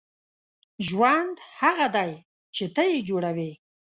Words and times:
•ژوند 0.87 1.37
هغه 1.61 1.87
دی 1.95 2.11
چې 2.55 2.65
ته 2.75 2.81
یې 2.91 2.99
جوړوې. 3.09 3.51